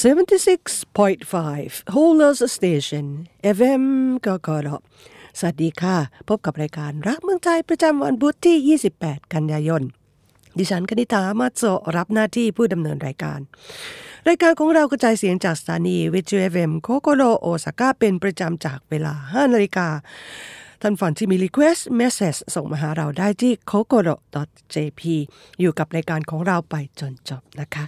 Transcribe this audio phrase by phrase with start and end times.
[0.00, 3.06] 76.5 Holders Station
[3.56, 3.84] FM
[4.26, 4.68] กกร
[5.38, 5.96] สวัสดีค่ะ
[6.28, 9.82] พบกับรายการรักเมืองใจประจำวันพุธที่ 28 กันยายน
[10.58, 11.62] ดิฉันคณิธามาโซ
[11.96, 13.40] รับหน้าที่ผู้ดำเนินรายการ
[14.28, 19.88] รายการของเรากระจายเสียงจากสถานีวิทยุ FM โคโกโรโอซาก้าเป็นประจำจากเวลา 5 นาฬิกา
[20.84, 25.02] ท่านฝันที่มี request message ส่งมาหาเราได้ที่ kokoro.jp
[25.60, 27.84] อยู่กับรายการของเราไปจนจบนะคะ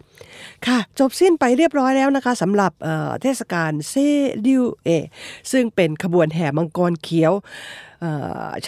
[0.66, 2.72] ค่ะ จบสิ้นไปเรียบร้อยแล้วนะคะสำหรับ
[3.22, 3.94] เทศกาลเซ
[4.46, 4.88] ดิวเอ
[5.52, 7.32] ซึ่งเป็นขบวนแห่มังกรเขียว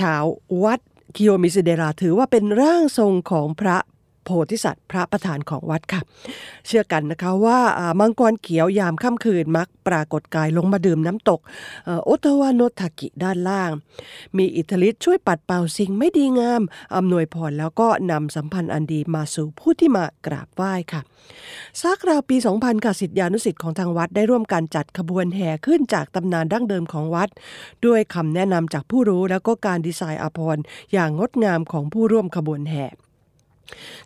[0.00, 0.22] ชาว
[0.64, 0.80] วัด
[1.16, 3.78] คิโยมิสเดราถือว่าเป็นร่างทรงของพระ
[4.26, 6.00] โพธิสัตว์พระประธานของวัดค่ะ
[6.66, 7.58] เชื่อกันนะคะว่า
[8.00, 11.40] มังกรเขียวยามค่ำคืนมักปรากฏกายลงมาดื่มน้ำตก
[12.04, 13.70] โอตาวานทากิด้านล่าง
[14.36, 16.62] มีอิทธิฤทธิ์ช่วยปัดเป่าสิ่งไม่ดีงาม
[16.96, 21.00] อำนวยพรแล้วก็นำสัมพันธ์อันดีมาสู่ผู้ที่มากราบไหว้ค่ะ
[21.82, 27.28] สักราวปี 2000ค่ะสิทธิานุสิทธิ์ของทางวัดได้ร่วมกันจัดขบวนแห่ขึ้นจากตำนานดั้งเดิมของวัด
[27.86, 32.84] ด้วยคำแนะนำจากผู้รู้แล้วก็การดีไซน์อภรณ์อย่างงดงามของผู้ร่วมขบวนแห่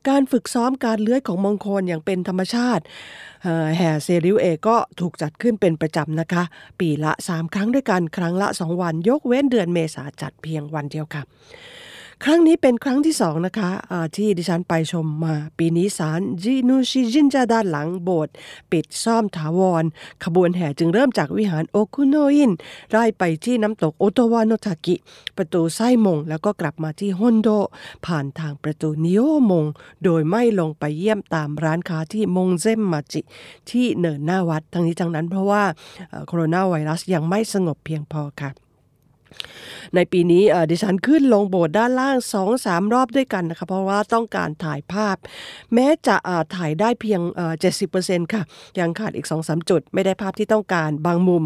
[0.08, 2.84] การฝึกซ้อมการเลื้อยของมงคลอย่างเป็นธรรมชาติ
[3.76, 6.42] แห่เซริวเอก็ถูกจัดขึ้นเป็นประจำนะคะ
[6.80, 11.22] ปีละ 3 ครั้งด้วยกัน ครั้งละ 2 วัน ยกเว้นเดือนเมษาจัดเพียงวันเดียวค่ะ
[12.24, 18.32] ครั้งนี้เป็นครั้งที่สองนะคะะที่ดิฉันไปชมมาปีนี้สารจินูชิจินจาด้านหลังโบสถ์
[18.72, 19.84] ปิดซ่อมถาวร
[20.24, 22.52] ขบวนแห่จึงเริ่มจากวิหารโอคุโนอิน
[22.90, 24.96] ไล่ไปที่น้ำตกโอโตวานทากิ
[25.36, 27.48] ประตูไส้มง แล้วก็กลับมาที่ฮอนโด
[28.06, 29.64] ผ่านทางประตูนิโอมง
[30.04, 33.20] โดยไม่ลงไปเยี่ยมตามร้านค้าที่มงเซมมาจิ
[33.70, 35.62] ที่เนินหน้าวัดทั้งนี้ทั้งนั้นเพราะว่า
[36.26, 38.50] โคโรนาไวรัสยังไม่สงบเพียงพอค่ะ
[39.94, 45.16] ในปีนี้ดิฉันขึ้นลงโบสถ์ด้านล่างสองสามรอบด้วยกันนะคะเพราะว่าต้องการถ่ายภาพ
[45.74, 46.16] แม้จะ
[46.56, 47.20] ถ่ายได้เพียง
[47.60, 48.42] เจ็ดสิบเปอร์เซ็นต์ค่ะ
[48.78, 51.44] ยังขาดอีกสองสามจุด ไม่ได้ภาพที่ต้องการบางมุม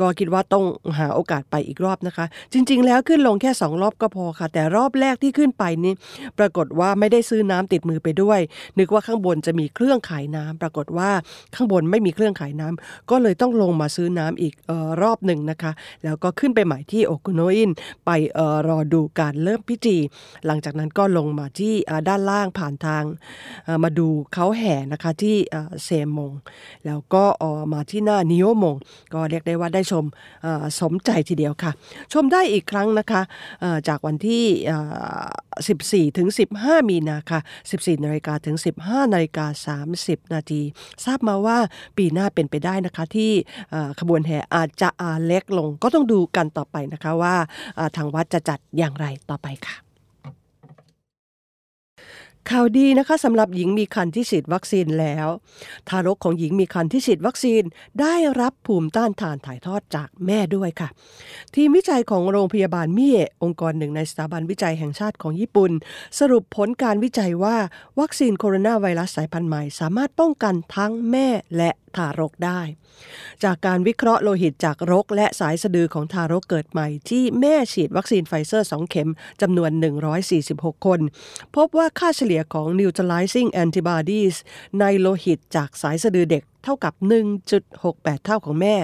[0.00, 0.64] ก็คิดว่าต้อง
[0.98, 5.92] หาโอกาสไปอีกรอบนะคะ จริง ๆ แล้วขึ้นลงแค่สองรอบก็พอค่ะ แต่รอบแรกที่ขึ้นไปนี้
[6.38, 8.40] ปรากฏว่าไม่ได้ซื้อน้ำติดมือไปด้วย
[8.78, 11.10] นึกว่าข้างบนจะมีเครื่องขายน้ำปรากฏว่า
[11.54, 15.72] ข้างบนไม่มีเครื่องขายน้ำก็เลยต้องลงมาซื้อน้ำอีกออรอบหนึ่งนะคะ
[16.04, 17.70] แล้วก็ขึ้นไปใหม่ที่โอคุโนอิน
[18.06, 19.98] ไปออรอดูการเริ่มพิธี
[20.46, 21.74] หลังจากนั้นก็ลงมาที่
[22.08, 23.04] ด้านล่างผ่านทาง
[23.82, 25.36] มาดูเขาแห่นะคะที่
[25.84, 26.32] เซมง
[26.86, 27.24] แล้วก็
[27.72, 28.76] มาที่หน้านิโอมง
[29.14, 30.04] ก็เรียกได้ว่าได้ชม
[30.80, 31.72] สมใจทีเดียวค่ะ
[32.12, 33.22] ชมได้อีกครั้งนะคะ
[33.88, 37.40] จากวันที่ 14 ถึง 15 มีนาค่ะ
[37.72, 40.62] 14 นาฬิกาถึง 15 นาฬิกา 30 นาที
[41.04, 41.58] ทราบมาว่า
[41.96, 43.32] ปีหน้าเป็นไปได้นะคะที่
[44.00, 44.88] ขบวนแห่อาจจะ
[45.26, 47.34] เล็กลง ก็ต้องดูกันต่อไปนะคะว่า
[47.96, 49.76] ทางวัดจะจัดอย่างไรต่อไปค่ะ
[52.52, 55.26] ข่าวดีนะคะสำหรับหญิงมีคันที่ฉีดวัคซีนแล้ว
[55.88, 57.62] ทารกของหญิงมีคันที่ฉีดวัคซีน
[58.00, 60.88] ได้รับภูมิต้านทานถ่ายทอดจากแม่ด้วยค่ะ
[61.54, 65.72] ทีมวิจัยของโรงพยาบาลมิเอะองค์กรหนึ่งในสถาบันวิจัยแห่งชาติของญี่ปุ่น
[66.18, 67.56] สรุปผลการวิจัยว่า
[68.00, 72.60] วัคซีนโคโรนาไวรัสสายพันธุ์ใหม่ สามารถป้องกันทั้งแม่และ ทารกได้
[73.44, 79.70] จากการวิเคราะห์โลหิตจากรก และสายสะดือของทารกเกิดใหม่ ที่แม่ฉีดวัคซีนไฟเซอร์ 2 เข็มจำนวน
[80.28, 81.00] 146 คน
[81.56, 84.34] พบว่าค่าเฉลี่ยของ neutralizing antibodies
[84.80, 86.94] ในโลหิตจากสายสะดือเด็ก เท่ากับ
[87.58, 88.76] 1.68 เท่าของแม่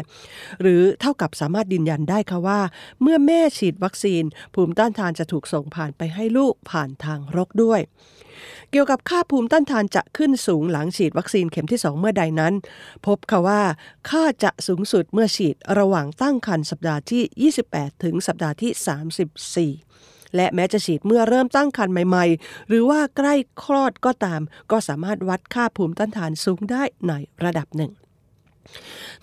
[0.61, 2.61] หรือเท่ากับสามารถยืนยันได้ค่ะว่า
[3.03, 4.23] เมื่อแม่ฉีดวัคซีน
[4.55, 7.81] ภูมิต้านทานจะถูกส่งผ่านไปให้ลูกผ่านทางรกด้วย
[8.71, 12.55] เกี่ยวกับค่าภูมิต้านทานจะขึ้นสูงหลังฉีดวัคซีนเข็มที่ 2 เมื่อใดนั้น
[13.07, 13.63] พบค่ะว่า
[14.11, 27.13] ค่าจะสูงสุดเมื่อฉีดระหว่างตั้งครรภ์สัปดาห์ที่ 28 ถึงสัปดาห์ที่ 34 และแม้จะฉีดเมื่อเริ่มตั้งครรภ์ใหม่ ๆ หรือว่าใกล้คลอดก็ตาม ก็สามารถวัดค่าภูมิต้านทานสูงได้ใน
[27.45, 27.93] ระดับหนึ่ง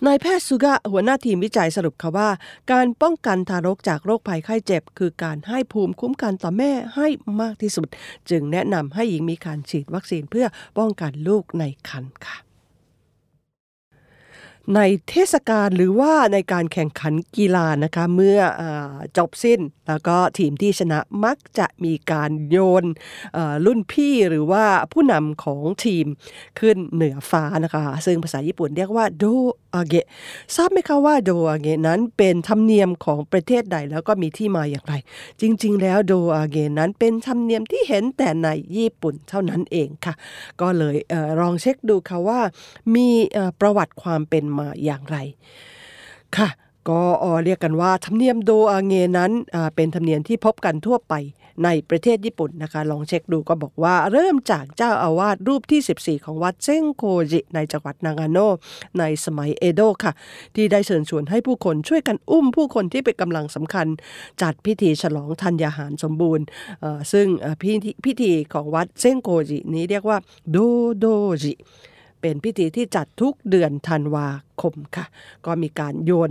[0.06, 2.30] นายแพทย์สุกะหัวหน้าทีมวิจัยสรุปค่ะว่า
[2.72, 7.08] การป้องกันทารกจากโรคภัยไข้เจ็บ คือการให้ภูมิคุ้มกันต่อแม่ให้
[7.40, 7.88] มากที่สุด
[8.30, 10.46] จึงแนะนำให้หญิงมีการฉีดวัคซีนเพื่อ
[10.78, 12.49] ป้องกันลูกในครรภ์ค่ะ
[14.76, 18.62] ในเทศกาลหรือว่าในการแข่งขันกีฬานะคะเมื่ออ
[19.16, 22.84] จบสิ้น แล้วก็ทีมที่ชนะมักจะมีการโยน
[23.66, 26.06] รุ่นพี่หรือว่าผู้นำของทีม
[26.58, 29.24] ขึ้นเหนือฟ้านะคะ ซึ่งภาษาญี่ปุ่นเรียกว่าโด
[29.74, 30.06] อาเกะ
[30.56, 34.94] ทราบไหมคะว่าโดอาเกะนั้นเป็นธรรมเนียมของประเทศใดแล้วก็มีที่มาอย่างไร
[35.40, 40.14] จริง ๆ แล้วโดอาเกะนั้นเป็นธรรมเนียมที่เห็นแต่ในญี่ปุ่นเท่านั้นเองค่ะ
[40.60, 42.40] ก็เลยอลองเช็คดูค่ะว่า
[42.94, 43.08] มี
[43.60, 45.16] ประวัติความเป็นมาอย่างไร
[46.36, 46.48] ค่ะ
[46.88, 47.02] ก็
[47.44, 49.32] เรียกกันว่าธรรมเนียมโดอาเงนั้น
[49.74, 51.14] เป็นธรรมเนียมที่พบกันทั่วไป
[51.64, 57.02] ในประเทศญี่ปุ่นนะคะ ลองเช็คดูก็บอกว่าเริ่มจากเจ้าอาวาสรูปที่ 14 ของวัดเซงโค
[57.32, 58.38] จิ ในจังหวัดนางาโน
[58.98, 60.12] ในสมัยเอโดะค่ะ
[60.54, 63.86] ที่ได้เชิญชวนให้ผู้คนช่วยกันอุ้มผู้คนที่เป็นกำลังสำคัญ
[64.42, 66.44] จัดพิธีฉลองธัญญาหารสมบูรณ์
[67.12, 67.26] ซึ่ง
[67.60, 70.18] พิธีพิธีของวัดเซงโกจินี้เรียกว่า
[70.50, 70.56] โด
[70.98, 71.06] โด
[71.42, 71.54] จิ
[72.20, 74.28] เป็นพิธีที่จัดทุกเดือนธันวา
[74.62, 75.06] คมค่ะ
[75.46, 76.30] ก็มีการโยน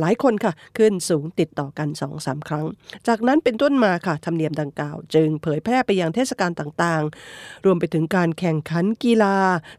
[0.00, 2.66] หลายคนค่ะ ขึ้นสูงติดต่อกัน2อสาครั้ง
[3.08, 9.36] จากนั้นเป็นต้นมาค่ะธรรมเนียมดังกล่าว จึงเผยแพร่ไปยังเทศกาลต่างๆ รวมไปถึงการแข่งขันกีฬา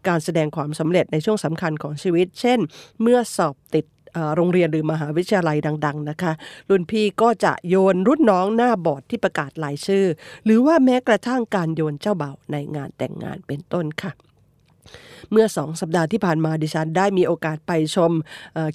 [0.08, 2.60] การแสดงความสำเร็จในช่วงสำคัญของชีวิต เช่น
[3.02, 3.86] เมื่อสอบติด
[4.36, 6.32] โรงเรียนหรือมหาวิทยาลัยดัง ๆ นะคะ
[6.70, 10.06] รุ่นพี่ก็จะโยนรุ่นน้องหน้าบอร์ดที่ประกาศรายชื่อ
[10.46, 14.12] หรือว่าแม้กระทั่งการโยนเจ้าเบ่าในงานแต่งงานเป็นต้นค่ะ
[15.32, 18.12] เมื่อสองสัปดาห์ที่ผ่านมาดิฉันได้มีโอกาสไปชม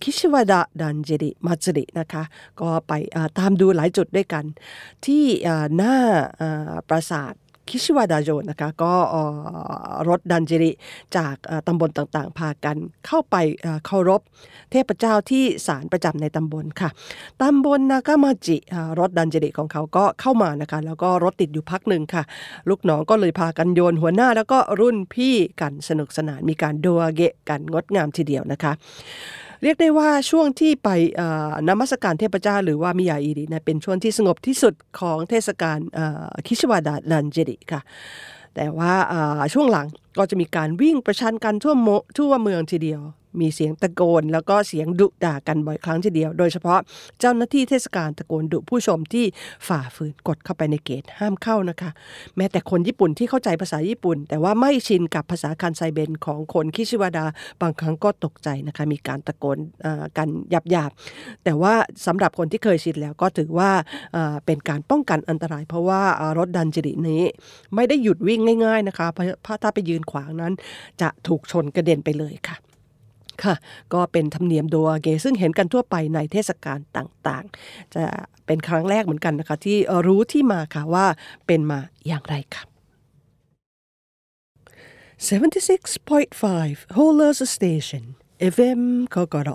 [0.02, 2.24] คิชิวดะดันเจริมัจรินะคะ
[2.60, 2.92] ก็ไป
[3.38, 4.44] ตามดูหลายจุดด้วยกัน
[5.06, 5.24] ที่
[5.76, 5.96] หน้า
[6.88, 7.34] ปราสาท
[7.68, 8.92] คิชิวาดาโจนะคะ ก็
[10.08, 10.70] รถดันจิริ
[11.16, 12.76] จากตำบลต่างๆ พากัน
[13.06, 13.36] เข้าไป
[13.86, 14.20] เคารพ
[14.70, 16.88] เทพเจ้าที่ศาลประจำในตำบลค่ะ
[17.42, 18.56] ตำบลนากามาจิ
[19.00, 22.22] รถดันจิริของเขาก็เข้ามานะคะ แล้วก็รถติดอยู่พักหนึ่งค่ะ
[22.68, 28.72] ลูกน้องก็เลยพากันโยนหัวหน้าแล้วก็รุ่นพี่กันสนุกสนานมีการโดเกะกันงดงามทีเดียวนะคะ
[29.64, 30.88] เรียกได้ว่าช่วงที่ไป
[31.68, 35.78] นมัสการเทพเจ้าหรือว่ามิยาอิรินะเป็นช่วงที่สงบที่สุดของเทศกาล
[36.46, 37.80] คิชวาดาลันเจริค่ะ
[38.54, 38.92] แต่ว่า
[39.54, 39.86] ช่วงหลัง
[40.18, 43.00] ก็จะมีการวิ่งประชันกันทั่วโมทั่วเมืองทีเดียว
[43.40, 46.78] มีเสียงตะโกน แล้วก็เสียงดุด่ากันบ่อยครั้งทีเดียว โดยเฉพาะ
[47.20, 49.24] เจ้าหน้าที่เทศกาลตะโกนดุผู้ชมที่
[49.68, 51.90] ฝ่าฝืนกดเข้าไปในเกตห้ามเข้านะคะ
[52.36, 57.26] แม้แต่คนญี่ปุ่นที่เข้าใจภาษาญี่ปุ่น แต่ว่าไม่ชินกับภาษาคันไซเบนของคนคิชิวาดา
[57.62, 59.58] บางครั้งก็ตกใจนะคะมีการตะโกน
[60.18, 60.28] กัน
[60.70, 61.74] หยาบๆแต่ว่า
[62.06, 63.70] สำหรับคนที่เคยชินแล้วก็ถือว่า
[64.46, 66.02] เป็นการป้องกันอันตราย เพราะว่า
[66.38, 67.22] รถดันจิรินี้
[67.74, 70.52] ไม่ได้หยุดวิ่งง่าย ๆนะคะเพราะถ้าไปยืนขวางนั้น
[71.00, 72.56] จะถูกชนกระเด็นไปเลยค่ะ
[73.42, 73.54] ค่ะ
[73.94, 78.04] ก็เป็นธรรมเนียมโดอาเกซึ่งเห็นกันทั่วไปในเทศกาลต่างๆ จะ
[78.46, 79.76] เป็นครั้งแรกเหมือนกันนะคะ ที่
[80.06, 81.06] รู้ที่มาค่ะว่า
[81.46, 82.62] เป็นมาอย่างไรค่ะ
[85.28, 88.04] 76.5 Holers Station
[88.54, 88.82] FM
[89.14, 89.48] กกร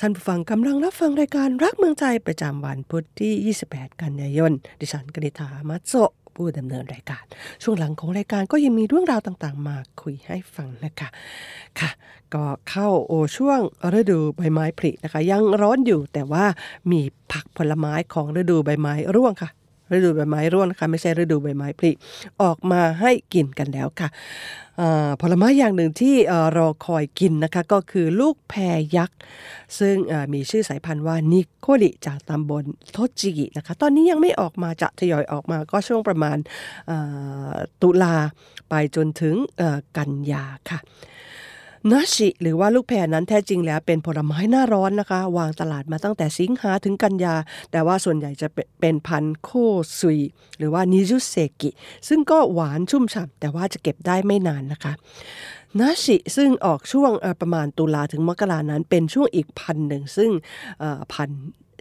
[0.00, 5.94] ท่านผู้ฟังกำลังรับฟังรายการรักเมืองใจประจำวันพุธที่ 28 กันยายน ดิฉันกนิธามัตโซ
[6.36, 7.24] ผู้ดำเนินรายการ
[7.62, 11.08] ช่วงหลังของรายการก็ยังมีเรื่องราวต่างๆ มาคุยให้ฟังนะคะ
[11.80, 11.90] ค่ะ
[12.34, 13.60] ก็เข้าโอช่วง
[13.98, 16.44] ฤดูใบไม้ผลินะคะ ยังร้อนอยู่แต่ว่า
[16.90, 17.00] มี
[17.32, 19.50] ผักผลไม้ของฤดูใบไม้ร่วงค่ะ
[19.92, 21.90] ฤดูใบไม้ร่วงนะคะไม่ใช่ฤดูใบไม้ผลิ
[22.42, 24.08] ออกมาให้กินกันแล้วค่ะ
[25.20, 26.14] ผลไม้อย่างหนึ่งที่
[26.56, 29.18] รอคอยกินนะคะก็คือลูกแพรยักษ์
[29.78, 29.94] ซึ่ง
[30.32, 36.36] มีชื่อสายพันธุ์ว่านิโคลิจากตำบลโทจิกินะคะตอนนี้ยังไม่ออกมาจะทยอยออกมาก็ช่วงประมาณ
[37.82, 38.14] ตุลา
[38.68, 39.34] ไปจนถึง
[39.96, 40.78] กันยาค่ะ
[41.88, 47.34] นาชิ หรือว่าลูกแพรนั้นแท้จริงแล้วเป็นผลไม้หน้าร้อนนะคะ วางตลาดมาตั้งแต่สิงหาถึงกันยา
[47.72, 48.48] แต่ว่าส่วนใหญ่จะ
[48.80, 49.50] เป็นพันโค
[50.00, 50.18] ซุย
[50.58, 51.70] หรือว่านิจุเซกิ
[52.08, 54.92] ซึ่งก็หวานชุ่มฉ่ำแต่ว่าจะเก็บได้ไม่นานนะคะ
[55.80, 57.10] นาชิซึ่งออกช่วง
[57.40, 60.30] ประมาณตุลาถึงมกรานั้นเป็นช่วงอีกพันหนึ่งซึ่ง
[61.12, 61.30] พัน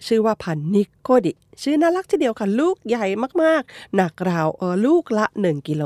[0.07, 3.05] ชื่อว่าพันนิโคดิ ชื่อน่ารักทีเดียวค่ะ ลูกใหญ่
[3.43, 5.83] มากๆ หนักราวเออลูกละ 1 กิโล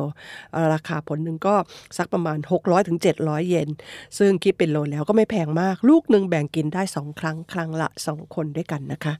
[0.74, 1.56] ราคาผลหนึ่งก็
[1.98, 3.70] สักประมาณ 600-700ถึงเยน
[4.18, 9.14] ซึ่งคิดเป็นโลแล้วก็ไม่แพงมาก ลูกหนึ่งแบ่งกินได้ 2 ครั้ง ครั้งละ 2 คนด้วยกันนะคะ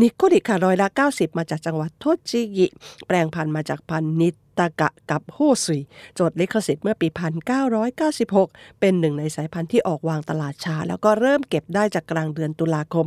[0.00, 2.66] นิโคดิค่ะร้อยละ 90 มาจากจังหวัดโทจิกิ
[3.06, 5.80] แปลงพันธุ์มาจากพันนิตากะกับโฮซุย
[6.18, 13.06] จดลิขสิทธิ์เมื่อปี 1996 เป็นหนึ่งในสายพันธุ์ที่ออกวางตลาดช้าแล้วก็เริ่มเก็บได้จากกลางเดือนตุลาคม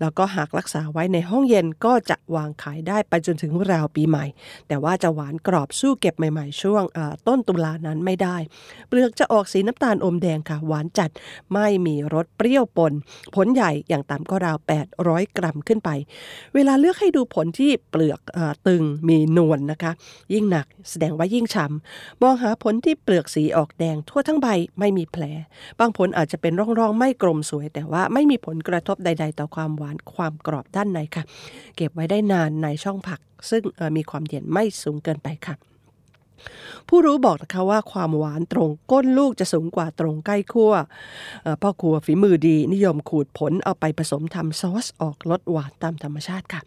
[0.00, 4.24] แล้วก็หากรักษาไว้ในห้องเย็นก็จะวางขายได้ไปจนถึงราวปีใหม่
[4.68, 6.84] แต่ว่าจะหวานกรอบสู้เก็บใหม่ๆช่วง
[7.28, 8.36] ต้นตุลานั้นไม่ได้
[8.88, 11.10] เปลือกจะออกสีน้ำตาลอมแดงค่ะ หวานจัด
[11.52, 12.92] ไม่มีรสเปรี้ยวปน
[13.34, 14.56] ผลใหญ่อย่างต่ำก็ราว
[14.96, 15.90] 800 กรัมขึ้นไป
[16.54, 19.92] เวลาเลือกให้ดูผลที่เปลือกอตึงมีนวลนนะคะ
[20.34, 24.48] ยิ่งหนักแสดงว่ายิ่งช้ำมองหาผลที่เปลือกสีออกแดงทั่วทั้งใบ
[24.78, 25.24] ไม่มีแผล
[25.80, 31.24] บางผลอาจจะเป็นร่องๆ ไม่กลมสวย แต่ว่าไม่มีผลกระทบใด ๆ ต่อความหวานความกรอบด้านในค่ะ
[31.76, 33.62] เก็บไว้ได้นานในช่องผัก ซึ่ง
[33.96, 35.69] มีความเย็นไม่สูงเกินไปค่ะ
[36.88, 40.72] ผู้รู้บอกนะคะว่าความหวานตรงก้นลูกจะสูงกว่าตรงใกล้ขั้ว
[41.62, 46.60] พ่อครัวฝีมือดีนิยมขูดผลเอาไปผสมทำซอสออกรสหวานตามธรรมชาติค่ะ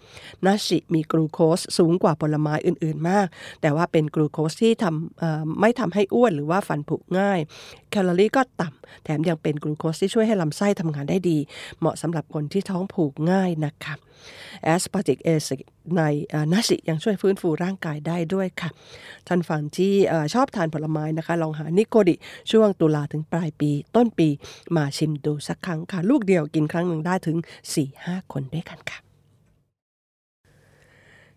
[0.46, 3.28] นาชิมีกลูโคสสูงกว่าผลไม้อื่นๆมาก
[3.62, 7.40] แต่ว่าเป็นกลูโคสที่ทำไม่ทำให้อ้วนหรือว่าฟันผุง่าย
[7.92, 11.38] แคลอรี่ก็ต่ำแถมยังเป็นกลูโคสที่ช่วยให้ลำไส้ทำงานได้ดี
[11.80, 13.96] เหมาะสำหรับคนที่ท้องผูกง่ายนะคะ
[14.64, 15.62] aspartic acid
[15.98, 16.02] ใน
[16.54, 18.70] นาชิยังช่วยฟื้นฟูร่างกายได้ด้วยค่ะ
[19.28, 19.94] ท่านฟังที่
[20.34, 22.16] ชอบทานผลไม้นะคะ ลองหานิโคดิ
[22.52, 24.28] ช่วงตุลาถึงปลายปี ต้นปี
[24.76, 27.38] มาชิมดูสักครั้งค่ะ ลูกเดียวกินครั้งหนึ่งได้ถึง
[27.86, 29.00] 4-5 คนด้วยกันค่ะ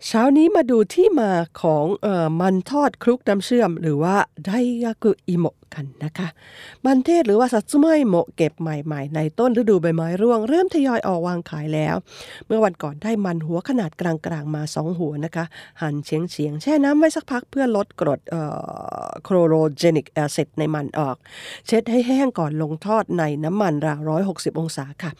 [0.06, 1.30] เช้านี้มาดูที่มา
[1.62, 4.16] ของออมันทอดคลุกน้ำเชื่อม หรือว่า
[4.46, 4.50] ได
[4.84, 6.28] ยากุอิโมะ กันนะคะ
[6.84, 11.94] มันเทศหรือว่าสัตซุไมโมเก็บใหม่ๆ ในต้นฤดูใบไม้ร่วง เริ่มทยอยออกวางขายแล้ว
[12.46, 15.44] เมื่อวันก่อนได้มันหัวขนาดกลางๆมาสองหัวนะคะ
[15.80, 18.20] หั่นเฉียงเฉียงแช่น้ำไว้สักพักเพื่อลดกรด
[19.24, 21.16] โครโรเจนิกแอซิดในมันออก
[21.66, 24.00] เช็ดให้แห้งก่อนลงทอดในน้ำมันราว
[24.36, 25.10] 160 องศาค่ะ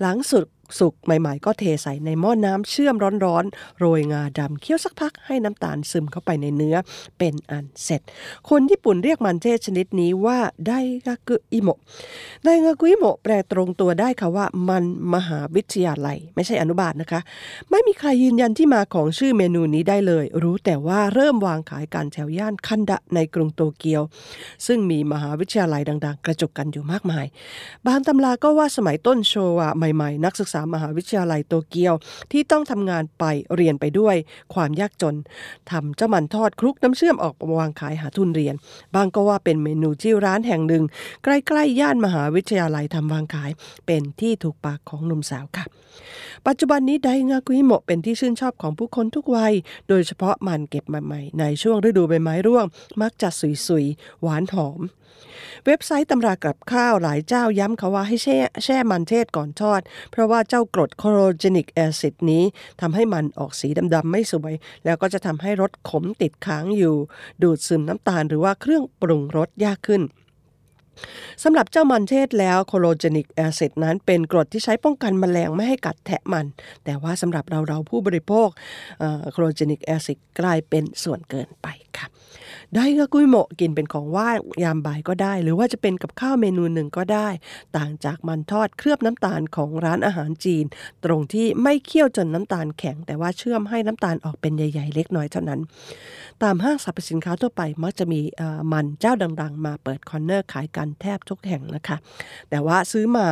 [0.00, 0.44] หลังสุด
[0.78, 2.94] สุกใหม่ๆ ก็เทใส่ในหม้อน้ำเชื่อม
[3.24, 6.76] ร้อนๆ โรยงาดำเคี่ยวสักพักให้น้ำตาลซึมเข้าไปในเนื้อ
[7.18, 8.00] เป็นอันเสร็จ
[8.48, 10.72] คนญี่ปุ่นเรียกมันเทศชนิดนี้ว่าได
[11.06, 11.78] กากุอิโมะ
[12.44, 17.20] ไดกากุอิโมะแปลตรงตัวได้ค่ะว่ามันมหาวิทยาลัย ไม่ใช่อนุบาลนะคะ
[17.70, 24.02] ไม่มีใครยืนยันที่มาของชื่อเมนูนี้ได้เลย รู้แต่ว่าเริ่มวางขายการแถวย่านคันดะในกรุงโตเกียว
[24.66, 27.26] ซึ่งมีมหาวิทยาลัยดัง ๆ กระจุกกันอยู่มากมาย
[27.86, 31.94] บางตำราก็ว่าสมัยต้นโชวะใหม่ๆ นักศึกษามหาวิทยาลัยโตเกียว
[32.32, 34.16] ที่ต้องทำงานไปเรียนไปด้วย
[34.54, 35.16] ความยากจน
[35.70, 38.54] ทำเจ้ามันทอดคลุกน้ำเชื่อมออกวางขายหาทุนเรียน
[38.94, 40.84] บางก็ว่าเป็นเมนูที่ร้านแห่งหนึ่ง
[41.24, 43.50] ใกล้ๆย่านมหาวิทยาลัยทำวางขาย
[43.86, 45.66] เป็นที่ถูกปากของหนุ่มสาวค่ะ
[46.46, 49.54] ปัจจุบันนี้ไดงากุิโมะเป็นที่ชื่นชอบของผู้คนทุกวัย
[49.88, 52.66] โดยเฉพาะมันเก็บใหม่ๆในช่วงฤดูใบไม้ร่วง
[53.00, 54.80] มักจะสุยๆ หวานหอม
[55.66, 62.42] เว็บไซต์ตำรากับข้าวหลายเจ้าย้ำเขาว่าให้แช่แช่มันเทศก่อนทอด เพราะว่าเจ้ากรดโคโรเจนิกแอซิดนี้
[62.80, 66.96] ทำให้มันออกสีดำๆไม่สวย แล้วก็จะทำให้รสขมติดค้างอยู่
[67.42, 70.02] ดูดซึมน้ำตาลหรือว่าเครื่องปรุงรสยากขึ้น
[71.42, 76.46] สำหรับเจ้ามันเทศแล้วโคโลเจนิกแอซิดนั้นเป็นกรดที่ใช้ป้องกันมแมลงไม่ให้กัดแทะมัน
[76.84, 78.48] แต่ว่าสำหรับเราเราผู้บริโภค
[79.32, 81.66] โคโลเจนิกแอซิดกลายเป็นส่วนเกินไป
[81.98, 82.06] ค่ะ
[82.74, 87.28] ได้ก็กุ้ยโมกินเป็นของว่างยามบ่ายก็ได้ หรือว่าจะเป็นกับข้าวเมนูหนึ่งก็ได้
[87.76, 90.64] ต่างจากมันทอดเคลือบน้ำตาลของร้านอาหารจีน
[91.04, 95.60] ตรงที่ไม่เคี่ยวจนน้ำตาลแข็ง แต่ว่าเชื่อมให้น้ำตาลออกเป็นใหญ่ ๆ เล็กน้อยเท่านั้น
[96.42, 98.20] ตามห้างสรรพสินค้าทั่วไปมักจะมี
[98.72, 101.96] มันเจ้าดัง ๆ มาเปิดคอนเนอร์ขายกันแทบทุกแห่งนะคะ
[102.50, 103.26] แต่ว่าซื้อมา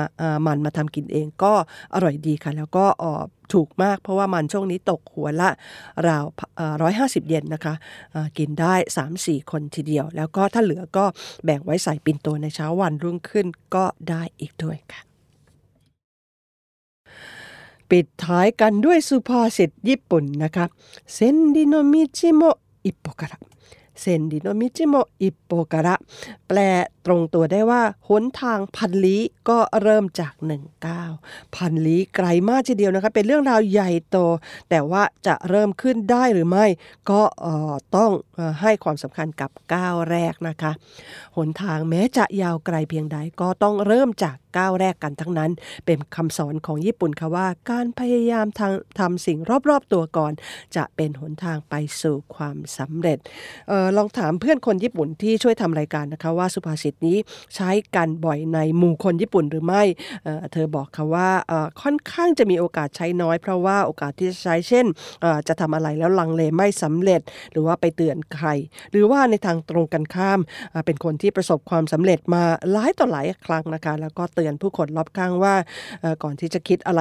[0.46, 1.52] มันมาทำกินเองก็
[1.94, 2.84] อร่อยดีค่ะ แล้วก็
[3.52, 5.50] ถูกมาก เพราะว่ามันช่วงนี้ตกหัวละ
[6.08, 6.24] ราว
[6.82, 7.74] ร้อยห้าสิบเยนนะคะ
[8.38, 8.74] กินได้
[9.12, 11.04] 3-4 คนทีเดียว แล้วก็ถ้าเหลือก็
[11.44, 15.02] แบ่งไว้ใส่ปินโตในเช้าวันรุ่งขึ้นก็ได้อีกด้วยค่ะ
[17.90, 20.66] ปิดท้ายกันด้วยสุภาษิตญี่ปุ่นนะคะ
[21.12, 22.42] 千里の道も
[22.84, 25.96] 一歩から 千里の道も一歩から
[26.48, 26.58] แปล
[27.06, 31.02] ตรงตัวได้ว่าหนทางพันลี้ก็เริ่มจากหนึ่งก้าว
[31.56, 34.18] พันลี้ไกลมากทีเดียวนะคะ เป็นเรื่องราวใหญ่โต
[34.70, 36.66] แต่ว่าจะเริ่มขึ้นได้หรือไม่
[37.10, 37.22] ก็
[37.96, 38.10] ต้อง
[38.60, 40.72] ให้ความสำคัญกับก้าวแรกนะคะ
[41.36, 45.50] หนทางแม้จะยาวไกลเพียงใดก็ต้องเริ่มจาก ก้าวแรกกันทั้งนั้น
[45.86, 50.32] เป็นคำสอนของญี่ปุ่นค่ะว่า การพยายามทำทำสิ่งรอบๆตัวก่อน
[50.76, 53.18] จะเป็นหนทางไปสู่ความสำเร็จ
[53.70, 57.16] ออลองถามเพื่อนคนญี่ปุ่นที่ช่วยทำรายการนะคะว่าสุภาษิตนี้
[57.54, 59.82] ใช้กันบ่อยในหมู่คนญี่ปุ่นหรือไม่
[60.24, 61.30] เเธอบอกค่ะว่า
[61.82, 64.86] ค่อนข้างจะมีโอกาสใช้น้อย เพราะว่าโอกาสที่จะใช้เช่น
[65.48, 67.20] จะทำอะไรแล้วลังเลไม่สำเร็จ
[67.52, 68.48] หรือว่าไปเตือนใคร
[68.90, 70.40] หรือว่าในทางตรงกันข้าม
[70.86, 72.42] เป็นคนที่ประสบความสำเร็จมา
[72.72, 75.54] หลายต่อหลายครั้งนะคะ แล้วก็เตือนผู้คนรอบข้างว่า
[76.22, 77.00] ก่อนที่จะคิดอะไร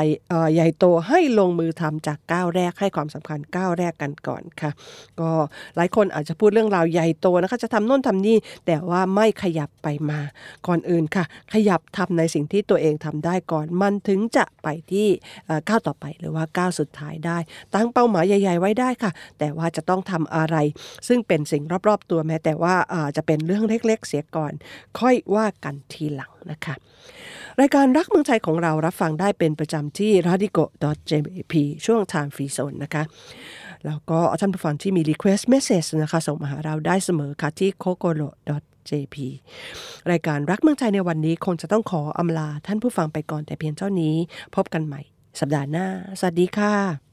[0.53, 4.71] ใหญ่โตให้ลงมือทำจากก้าวแรกให้ความสำคัญก้าวแรกกันก่อนค่ะ
[5.19, 5.31] ก็
[5.75, 10.19] หลายคนอาจจะพูดเรื่องราวใหญ่โตนะคะจะทำโน่นทำนี่แต่ว่าไม่ขยับไปมา
[10.67, 15.07] ก่อนอื่นค่ะ ขยับทำในสิ่งที่ตัวเองทำได้ก่อนมันถึงจะไปที่
[15.67, 17.37] ก้าวต่อไปหรือว่าก้าวสุดท้ายได้
[17.73, 20.55] ตั้งเป้าหมายใหญ่ ๆ ไว้ได้ค่ะ แต่ว่าจะต้องทำอะไร
[21.07, 22.75] ซึ่งเป็นสิ่งรอบๆตัวแม้แต่ว่า
[23.17, 24.53] จะเป็นเรื่องเล็ก ๆ เสียก่อน
[24.99, 26.75] ค่อยว่ากันทีหลังนะคะ
[27.61, 31.53] รายการรักเมืองไทยของเรารับฟังได้เป็นประจำที่ radico.jp
[31.85, 33.03] ช่วง time free zone นะคะ
[33.85, 38.29] แล้วก็ท่านผู้ฟังที่มี request message นะคะส่งมาหาเราได้เสมอค่ะที่ kokoro
[38.89, 39.15] JP
[40.11, 44.15] รายการรักเมืองไทยในวันนี้คงจะต้องขออำลาท่านผู้ฟังไปก่อนแต่เพียงเท่านี้
[44.55, 45.01] พบกันใหม่
[45.39, 45.87] สัปดาห์หน้า
[46.19, 47.12] สวัสดีค่ะ